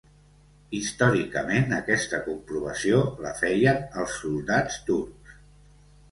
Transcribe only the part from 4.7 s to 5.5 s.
turcs.